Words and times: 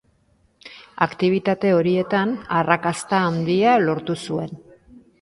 Aktibitate 1.07 1.75
horietan 1.81 2.33
arrakasta 2.63 3.23
handia 3.31 3.79
lortu 3.89 4.21
zuen. 4.29 4.61